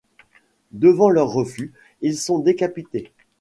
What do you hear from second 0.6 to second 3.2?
Devant leur refus, ils sont décapités.